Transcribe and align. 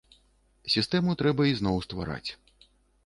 Сістэму 0.75 1.15
трэба 1.19 1.47
ізноў 1.53 1.77
ствараць. 1.87 2.29